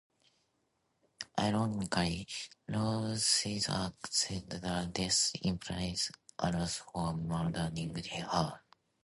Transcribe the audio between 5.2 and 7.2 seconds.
implicates Arthur for